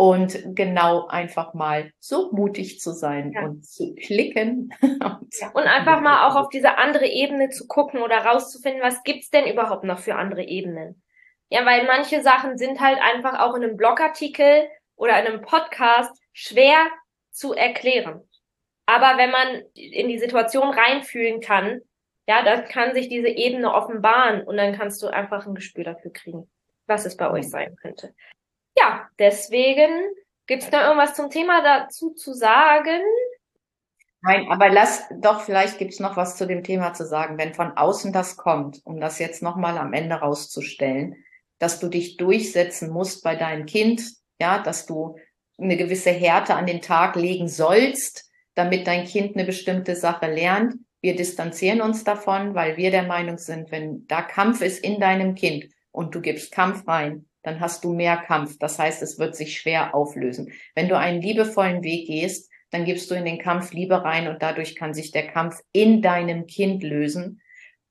[0.00, 3.42] und genau einfach mal so mutig zu sein ja.
[3.42, 4.72] und zu klicken.
[4.80, 9.46] und einfach mal auch auf diese andere Ebene zu gucken oder rauszufinden, was gibt's denn
[9.46, 11.02] überhaupt noch für andere Ebenen?
[11.50, 16.18] Ja, weil manche Sachen sind halt einfach auch in einem Blogartikel oder in einem Podcast
[16.32, 16.78] schwer
[17.30, 18.26] zu erklären.
[18.86, 21.82] Aber wenn man in die Situation reinfühlen kann,
[22.26, 26.10] ja, dann kann sich diese Ebene offenbaren und dann kannst du einfach ein Gespür dafür
[26.10, 26.50] kriegen,
[26.86, 28.14] was es bei euch sein könnte
[28.76, 29.90] ja, deswegen
[30.46, 33.00] gibt es da irgendwas zum Thema dazu zu sagen?
[34.22, 37.38] Nein, aber lass doch, vielleicht gibt es noch was zu dem Thema zu sagen.
[37.38, 41.16] Wenn von außen das kommt, um das jetzt nochmal am Ende rauszustellen,
[41.58, 44.02] dass du dich durchsetzen musst bei deinem Kind,
[44.38, 45.16] ja, dass du
[45.58, 50.74] eine gewisse Härte an den Tag legen sollst, damit dein Kind eine bestimmte Sache lernt.
[51.00, 55.34] Wir distanzieren uns davon, weil wir der Meinung sind, wenn da Kampf ist in deinem
[55.34, 58.58] Kind und du gibst Kampf rein, dann hast du mehr Kampf.
[58.58, 60.52] Das heißt, es wird sich schwer auflösen.
[60.74, 64.42] Wenn du einen liebevollen Weg gehst, dann gibst du in den Kampf Liebe rein und
[64.42, 67.40] dadurch kann sich der Kampf in deinem Kind lösen.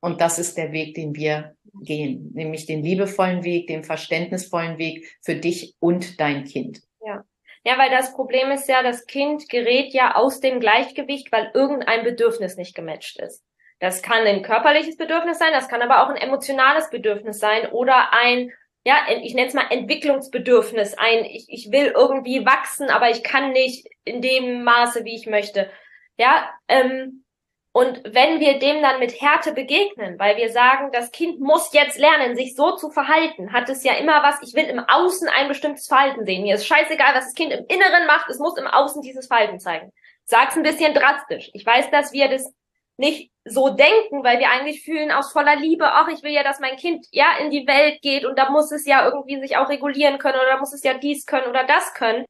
[0.01, 5.05] Und das ist der Weg, den wir gehen, nämlich den liebevollen Weg, den verständnisvollen Weg
[5.21, 6.81] für dich und dein Kind.
[7.05, 7.25] Ja.
[7.65, 12.05] Ja, weil das Problem ist ja, das Kind gerät ja aus dem Gleichgewicht, weil irgendein
[12.05, 13.43] Bedürfnis nicht gematcht ist.
[13.79, 18.13] Das kann ein körperliches Bedürfnis sein, das kann aber auch ein emotionales Bedürfnis sein oder
[18.13, 18.51] ein
[18.89, 21.23] ja, ich nenne es mal Entwicklungsbedürfnis ein.
[21.25, 25.69] Ich, ich will irgendwie wachsen, aber ich kann nicht in dem Maße, wie ich möchte.
[26.17, 27.23] Ja, ähm,
[27.71, 31.99] und wenn wir dem dann mit Härte begegnen, weil wir sagen, das Kind muss jetzt
[31.99, 35.47] lernen, sich so zu verhalten, hat es ja immer was, ich will im Außen ein
[35.47, 36.41] bestimmtes Verhalten sehen.
[36.41, 39.59] Mir ist scheißegal, was das Kind im Inneren macht, es muss im Außen dieses Verhalten
[39.59, 39.93] zeigen.
[40.25, 41.51] Sag's ein bisschen drastisch.
[41.53, 42.51] Ich weiß, dass wir das
[42.97, 46.59] nicht so denken, weil wir eigentlich fühlen aus voller Liebe, ach, ich will ja, dass
[46.59, 49.69] mein Kind ja in die Welt geht und da muss es ja irgendwie sich auch
[49.69, 52.25] regulieren können oder da muss es ja dies können oder das können.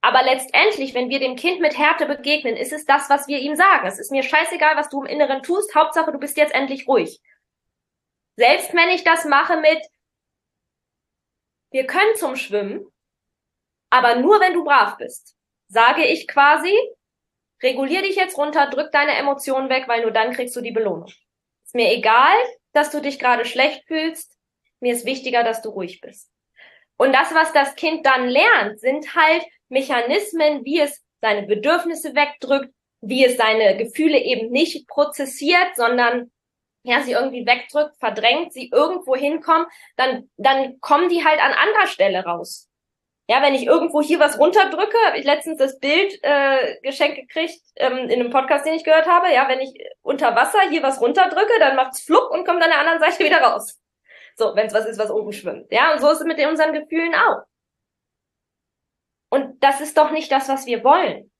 [0.00, 3.56] Aber letztendlich, wenn wir dem Kind mit Härte begegnen, ist es das, was wir ihm
[3.56, 3.86] sagen.
[3.86, 5.74] Es ist mir scheißegal, was du im Inneren tust.
[5.74, 7.20] Hauptsache, du bist jetzt endlich ruhig.
[8.36, 9.80] Selbst wenn ich das mache mit,
[11.70, 12.86] wir können zum Schwimmen,
[13.90, 15.36] aber nur wenn du brav bist,
[15.68, 16.72] sage ich quasi,
[17.64, 21.10] regulier dich jetzt runter, drück deine Emotionen weg, weil nur dann kriegst du die Belohnung.
[21.64, 22.36] Ist mir egal,
[22.72, 24.36] dass du dich gerade schlecht fühlst.
[24.80, 26.30] Mir ist wichtiger, dass du ruhig bist.
[26.96, 32.72] Und das, was das Kind dann lernt, sind halt Mechanismen, wie es seine Bedürfnisse wegdrückt,
[33.00, 36.30] wie es seine Gefühle eben nicht prozessiert, sondern
[36.82, 41.86] ja, sie irgendwie wegdrückt, verdrängt, sie irgendwo hinkommen, dann, dann kommen die halt an anderer
[41.86, 42.68] Stelle raus.
[43.26, 47.62] Ja, wenn ich irgendwo hier was runterdrücke, habe ich letztens das Bild äh, geschenkt gekriegt
[47.76, 49.32] ähm, in einem Podcast, den ich gehört habe.
[49.32, 52.80] Ja, wenn ich unter Wasser hier was runterdrücke, dann macht's flupp und kommt an der
[52.80, 53.80] anderen Seite wieder raus.
[54.36, 55.70] So, wenn es was ist, was oben schwimmt.
[55.70, 57.44] Ja, und so ist es mit unseren Gefühlen auch.
[59.30, 61.30] Und das ist doch nicht das, was wir wollen.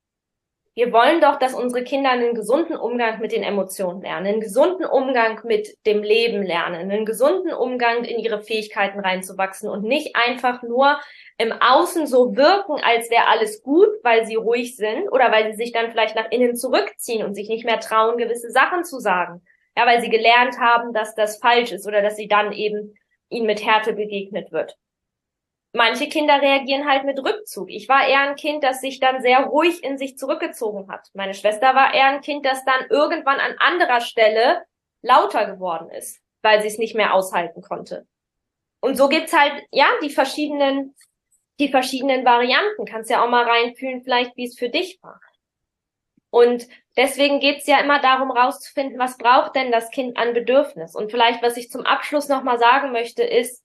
[0.76, 4.84] Wir wollen doch, dass unsere Kinder einen gesunden Umgang mit den Emotionen lernen, einen gesunden
[4.84, 10.64] Umgang mit dem Leben lernen, einen gesunden Umgang in ihre Fähigkeiten reinzuwachsen und nicht einfach
[10.64, 10.98] nur
[11.38, 15.56] im Außen so wirken, als wäre alles gut, weil sie ruhig sind oder weil sie
[15.56, 19.42] sich dann vielleicht nach innen zurückziehen und sich nicht mehr trauen, gewisse Sachen zu sagen.
[19.76, 22.96] Ja, weil sie gelernt haben, dass das falsch ist oder dass sie dann eben
[23.28, 24.76] ihnen mit Härte begegnet wird
[25.74, 27.68] manche Kinder reagieren halt mit Rückzug.
[27.68, 31.08] Ich war eher ein Kind, das sich dann sehr ruhig in sich zurückgezogen hat.
[31.14, 34.62] Meine Schwester war eher ein Kind, das dann irgendwann an anderer Stelle
[35.02, 38.06] lauter geworden ist, weil sie es nicht mehr aushalten konnte.
[38.80, 40.94] Und so gibt's halt, ja, die verschiedenen,
[41.58, 42.84] die verschiedenen Varianten.
[42.84, 45.20] Kannst ja auch mal reinfühlen, vielleicht, wie es für dich war.
[46.30, 50.94] Und deswegen geht's ja immer darum, rauszufinden, was braucht denn das Kind an Bedürfnis?
[50.94, 53.63] Und vielleicht, was ich zum Abschluss nochmal sagen möchte, ist,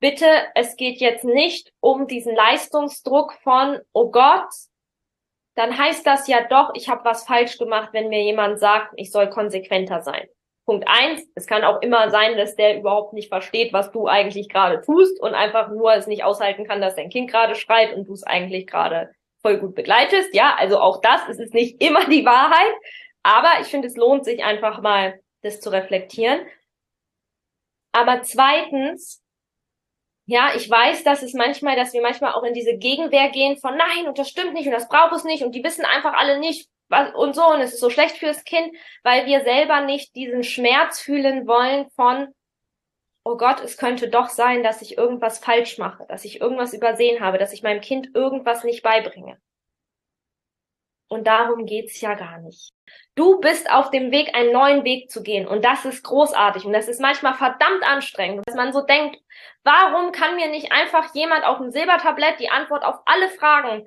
[0.00, 4.48] bitte, es geht jetzt nicht um diesen Leistungsdruck von, oh Gott,
[5.54, 9.10] dann heißt das ja doch, ich habe was falsch gemacht, wenn mir jemand sagt, ich
[9.10, 10.26] soll konsequenter sein.
[10.66, 14.48] Punkt eins, es kann auch immer sein, dass der überhaupt nicht versteht, was du eigentlich
[14.48, 18.08] gerade tust und einfach nur es nicht aushalten kann, dass dein Kind gerade schreit und
[18.08, 20.34] du es eigentlich gerade voll gut begleitest.
[20.34, 22.74] Ja, also auch das, es ist nicht immer die Wahrheit,
[23.22, 26.40] aber ich finde, es lohnt sich einfach mal, das zu reflektieren.
[27.92, 29.22] Aber zweitens,
[30.26, 33.76] ja, ich weiß, dass es manchmal, dass wir manchmal auch in diese Gegenwehr gehen von
[33.76, 36.38] nein und das stimmt nicht und das braucht es nicht und die wissen einfach alle
[36.38, 40.14] nicht was, und so und es ist so schlecht fürs Kind, weil wir selber nicht
[40.14, 42.28] diesen Schmerz fühlen wollen von
[43.24, 47.20] oh Gott, es könnte doch sein, dass ich irgendwas falsch mache, dass ich irgendwas übersehen
[47.20, 49.38] habe, dass ich meinem Kind irgendwas nicht beibringe.
[51.08, 52.72] Und darum geht's ja gar nicht.
[53.14, 55.46] Du bist auf dem Weg, einen neuen Weg zu gehen.
[55.46, 56.64] Und das ist großartig.
[56.64, 59.18] Und das ist manchmal verdammt anstrengend, dass man so denkt,
[59.62, 63.86] warum kann mir nicht einfach jemand auf dem Silbertablett die Antwort auf alle Fragen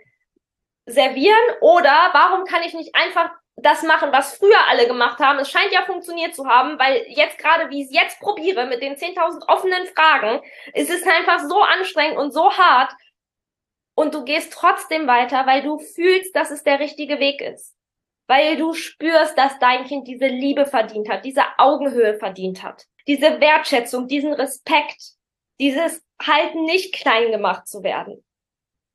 [0.85, 1.37] servieren?
[1.61, 5.39] Oder warum kann ich nicht einfach das machen, was früher alle gemacht haben?
[5.39, 8.81] Es scheint ja funktioniert zu haben, weil jetzt gerade, wie ich es jetzt probiere, mit
[8.81, 10.41] den 10.000 offenen Fragen,
[10.73, 12.93] ist es einfach so anstrengend und so hart,
[13.99, 17.75] und du gehst trotzdem weiter, weil du fühlst, dass es der richtige Weg ist.
[18.27, 23.41] Weil du spürst, dass dein Kind diese Liebe verdient hat, diese Augenhöhe verdient hat, diese
[23.41, 25.01] Wertschätzung, diesen Respekt,
[25.59, 28.23] dieses Halten nicht klein gemacht zu werden,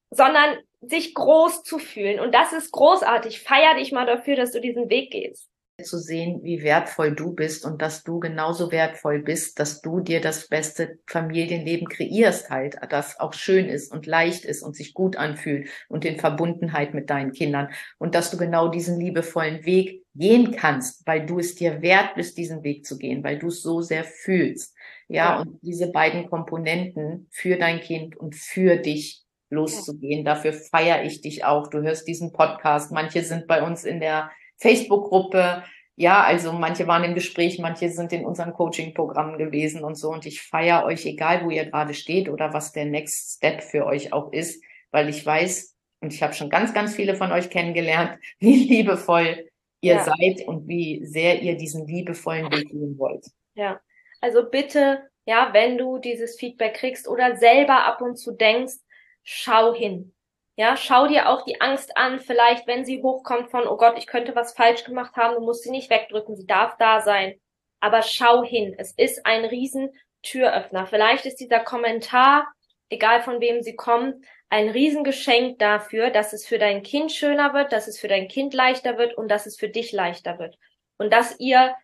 [0.09, 2.19] sondern sich groß zu fühlen.
[2.19, 3.43] Und das ist großartig.
[3.43, 5.51] Feier dich mal dafür, dass du diesen Weg gehst
[5.83, 10.21] zu sehen, wie wertvoll du bist und dass du genauso wertvoll bist, dass du dir
[10.21, 15.17] das beste Familienleben kreierst halt, das auch schön ist und leicht ist und sich gut
[15.17, 20.53] anfühlt und in Verbundenheit mit deinen Kindern und dass du genau diesen liebevollen Weg gehen
[20.53, 23.81] kannst, weil du es dir wert bist, diesen Weg zu gehen, weil du es so
[23.81, 24.77] sehr fühlst.
[25.09, 25.41] Ja, ja.
[25.41, 30.25] und diese beiden Komponenten für dein Kind und für dich loszugehen.
[30.25, 31.69] Dafür feiere ich dich auch.
[31.69, 32.91] Du hörst diesen Podcast.
[32.93, 35.65] Manche sind bei uns in der Facebook-Gruppe.
[35.97, 40.11] Ja, also manche waren im Gespräch, manche sind in unseren Coaching-Programmen gewesen und so.
[40.11, 43.87] Und ich feiere euch, egal wo ihr gerade steht oder was der Next Step für
[43.87, 47.51] euch auch ist, weil ich weiß, und ich habe schon ganz, ganz viele von euch
[47.51, 49.49] kennengelernt, wie liebevoll
[49.81, 50.05] ihr ja.
[50.05, 53.27] seid und wie sehr ihr diesen liebevollen Weg gehen wollt.
[53.55, 53.81] Ja,
[54.21, 58.75] also bitte ja, wenn du dieses Feedback kriegst oder selber ab und zu denkst,
[59.23, 60.15] schau hin.
[60.57, 64.07] Ja, schau dir auch die Angst an, vielleicht wenn sie hochkommt von, oh Gott, ich
[64.07, 67.41] könnte was falsch gemacht haben, du musst sie nicht wegdrücken, sie darf da sein.
[67.81, 69.91] Aber schau hin, es ist ein riesen
[70.23, 70.87] Türöffner.
[70.87, 72.47] Vielleicht ist dieser Kommentar,
[72.89, 77.73] egal von wem sie kommt, ein Riesengeschenk dafür, dass es für dein Kind schöner wird,
[77.73, 80.57] dass es für dein Kind leichter wird und dass es für dich leichter wird.
[80.99, 81.75] Und dass ihr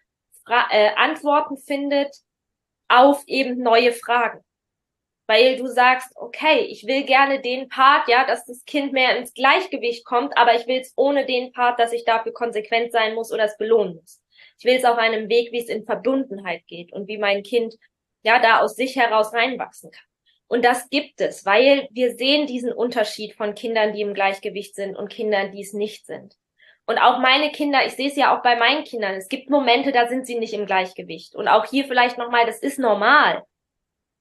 [0.46, 2.14] Fra äh, Antworten findet
[2.88, 4.44] auf eben neue Fragen
[5.30, 9.32] weil du sagst, okay, ich will gerne den Part, ja, dass das Kind mehr ins
[9.32, 13.30] Gleichgewicht kommt, aber ich will es ohne den Part, dass ich dafür konsequent sein muss
[13.30, 14.20] oder es belohnen muss.
[14.58, 17.76] Ich will es auf einem Weg, wie es in Verbundenheit geht und wie mein Kind
[18.24, 20.04] ja da aus sich heraus reinwachsen kann.
[20.48, 24.96] Und das gibt es, weil wir sehen diesen Unterschied von Kindern, die im Gleichgewicht sind
[24.96, 26.34] und Kindern, die es nicht sind.
[26.86, 29.92] Und auch meine Kinder, ich sehe es ja auch bei meinen Kindern, es gibt Momente,
[29.92, 31.36] da sind sie nicht im Gleichgewicht.
[31.36, 33.44] Und auch hier vielleicht nochmal, das ist normal.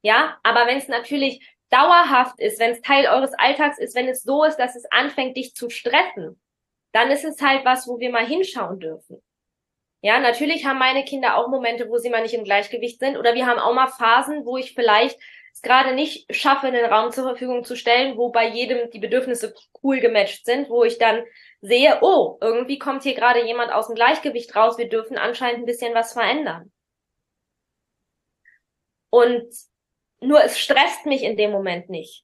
[0.01, 4.23] Ja, aber wenn es natürlich dauerhaft ist, wenn es Teil eures Alltags ist, wenn es
[4.23, 6.39] so ist, dass es anfängt, dich zu stressen,
[6.91, 9.21] dann ist es halt was, wo wir mal hinschauen dürfen.
[10.01, 13.17] Ja, natürlich haben meine Kinder auch Momente, wo sie mal nicht im Gleichgewicht sind.
[13.17, 15.19] Oder wir haben auch mal Phasen, wo ich vielleicht
[15.53, 19.53] es gerade nicht schaffe, einen Raum zur Verfügung zu stellen, wo bei jedem die Bedürfnisse
[19.83, 21.23] cool gematcht sind, wo ich dann
[21.61, 25.65] sehe, oh, irgendwie kommt hier gerade jemand aus dem Gleichgewicht raus, wir dürfen anscheinend ein
[25.65, 26.71] bisschen was verändern.
[29.09, 29.49] Und
[30.21, 32.23] nur es stresst mich in dem Moment nicht.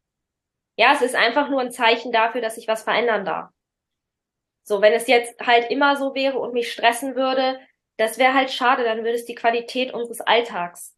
[0.78, 3.50] Ja, es ist einfach nur ein Zeichen dafür, dass ich was verändern darf.
[4.64, 7.60] So, wenn es jetzt halt immer so wäre und mich stressen würde,
[7.98, 10.96] das wäre halt schade, dann würde es die Qualität unseres Alltags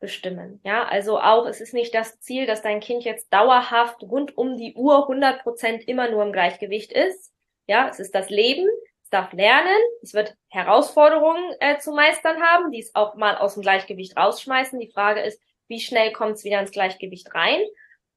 [0.00, 0.60] bestimmen.
[0.64, 4.56] Ja, also auch, es ist nicht das Ziel, dass dein Kind jetzt dauerhaft rund um
[4.56, 7.32] die Uhr 100 Prozent immer nur im Gleichgewicht ist.
[7.66, 8.68] Ja, es ist das Leben,
[9.02, 13.54] es darf lernen, es wird Herausforderungen äh, zu meistern haben, die es auch mal aus
[13.54, 14.78] dem Gleichgewicht rausschmeißen.
[14.78, 17.60] Die Frage ist, wie schnell kommt es wieder ins Gleichgewicht rein?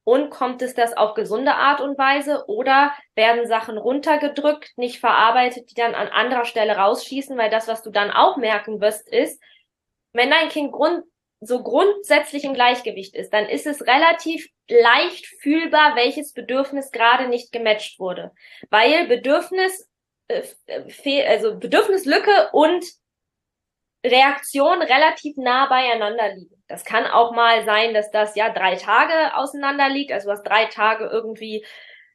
[0.04, 2.44] Und kommt es das auf gesunde Art und Weise?
[2.46, 7.82] Oder werden Sachen runtergedrückt, nicht verarbeitet, die dann an anderer Stelle rausschießen, weil das, was
[7.82, 9.42] du dann auch merken wirst, ist,
[10.12, 11.04] wenn dein Kind grund
[11.40, 17.52] so grundsätzlich im Gleichgewicht ist, dann ist es relativ leicht fühlbar, welches Bedürfnis gerade nicht
[17.52, 18.32] gematcht wurde,
[18.70, 19.88] weil Bedürfnis
[20.28, 22.84] äh, also Bedürfnislücke und
[24.04, 26.57] Reaktion relativ nah beieinander liegen.
[26.68, 30.12] Das kann auch mal sein, dass das ja drei Tage auseinander liegt.
[30.12, 31.64] Also du hast drei Tage irgendwie,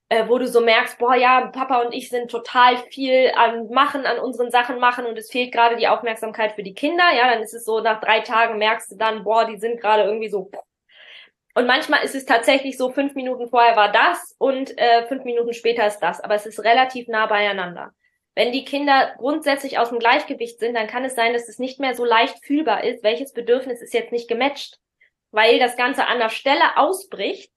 [0.09, 4.05] äh, wo du so merkst, boah ja, Papa und ich sind total viel an machen,
[4.05, 7.03] an unseren Sachen machen und es fehlt gerade die Aufmerksamkeit für die Kinder.
[7.15, 10.03] Ja, dann ist es so, nach drei Tagen merkst du dann, boah, die sind gerade
[10.03, 10.51] irgendwie so.
[11.55, 15.53] Und manchmal ist es tatsächlich so, fünf Minuten vorher war das und äh, fünf Minuten
[15.53, 16.19] später ist das.
[16.21, 17.93] Aber es ist relativ nah beieinander.
[18.35, 21.79] Wenn die Kinder grundsätzlich aus dem Gleichgewicht sind, dann kann es sein, dass es nicht
[21.79, 24.79] mehr so leicht fühlbar ist, welches Bedürfnis ist jetzt nicht gematcht,
[25.31, 27.51] weil das Ganze an der Stelle ausbricht,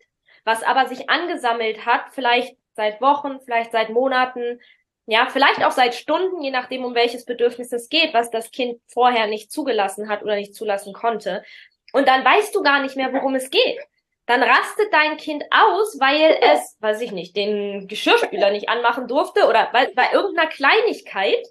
[0.45, 4.61] was aber sich angesammelt hat, vielleicht seit Wochen, vielleicht seit Monaten,
[5.07, 8.81] ja, vielleicht auch seit Stunden, je nachdem, um welches Bedürfnis es geht, was das Kind
[8.89, 11.43] vorher nicht zugelassen hat oder nicht zulassen konnte.
[11.93, 13.79] Und dann weißt du gar nicht mehr, worum es geht
[14.27, 19.47] dann rastet dein Kind aus, weil es, weiß ich nicht, den Geschirrspüler nicht anmachen durfte
[19.47, 21.47] oder bei, bei irgendeiner Kleinigkeit.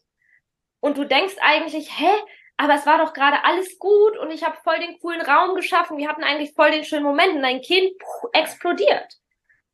[0.81, 2.11] Und du denkst eigentlich, hä,
[2.57, 5.97] aber es war doch gerade alles gut und ich habe voll den coolen Raum geschaffen,
[5.97, 9.07] wir hatten eigentlich voll den schönen Moment und dein Kind puh, explodiert.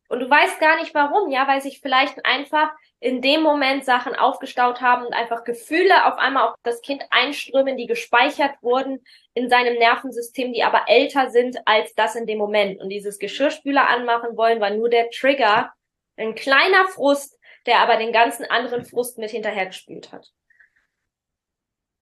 [0.08, 4.16] Und du weißt gar nicht warum, ja, weil sich vielleicht einfach in dem Moment Sachen
[4.16, 9.50] aufgestaut haben und einfach Gefühle auf einmal auf das Kind einströmen, die gespeichert wurden in
[9.50, 12.80] seinem Nervensystem, die aber älter sind als das in dem Moment.
[12.82, 15.72] Und dieses Geschirrspüler anmachen wollen war nur der Trigger,
[16.17, 20.32] ein kleiner Frust, der aber den ganzen anderen Frust mit hinterhergespült hat.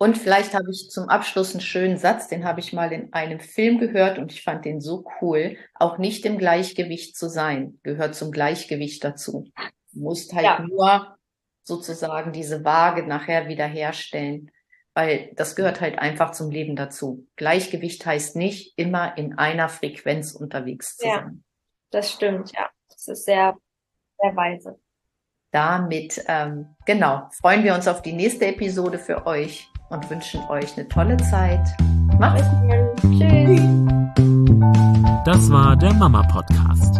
[0.01, 3.41] Und vielleicht habe ich zum Abschluss einen schönen Satz, den habe ich mal in einem
[3.41, 5.57] Film gehört und ich fand den so cool.
[5.73, 9.51] Auch nicht im Gleichgewicht zu sein, gehört zum Gleichgewicht dazu.
[9.91, 10.61] Du musst halt ja.
[10.61, 11.17] nur
[11.63, 14.51] sozusagen diese Waage nachher wieder herstellen,
[14.99, 17.25] weil das gehört halt einfach zum Leben dazu.
[17.37, 21.43] Gleichgewicht heißt nicht immer in einer Frequenz unterwegs zu ja, sein.
[21.89, 22.69] Das stimmt, ja.
[22.89, 23.55] Das ist sehr,
[24.19, 24.77] sehr weise.
[25.51, 30.77] Damit, ähm, genau, freuen wir uns auf die nächste Episode für euch und wünschen euch
[30.77, 31.65] eine tolle Zeit.
[32.19, 33.17] Macht's gut.
[33.17, 33.61] Tschüss.
[35.23, 36.99] Das war der Mama Podcast.